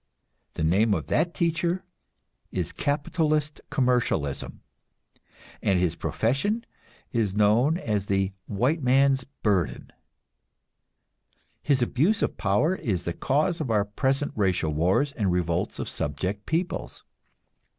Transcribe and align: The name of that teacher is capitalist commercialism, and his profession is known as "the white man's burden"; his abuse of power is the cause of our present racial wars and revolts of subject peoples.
The 0.55 0.63
name 0.63 0.95
of 0.95 1.05
that 1.13 1.31
teacher 1.35 1.85
is 2.51 2.71
capitalist 2.71 3.61
commercialism, 3.69 4.61
and 5.61 5.77
his 5.79 5.95
profession 5.95 6.65
is 7.11 7.35
known 7.35 7.77
as 7.77 8.07
"the 8.07 8.31
white 8.47 8.81
man's 8.81 9.25
burden"; 9.43 9.91
his 11.61 11.83
abuse 11.83 12.23
of 12.23 12.35
power 12.35 12.73
is 12.73 13.03
the 13.03 13.13
cause 13.13 13.61
of 13.61 13.69
our 13.69 13.85
present 13.85 14.31
racial 14.35 14.73
wars 14.73 15.11
and 15.11 15.31
revolts 15.31 15.77
of 15.77 15.87
subject 15.87 16.47
peoples. 16.47 17.05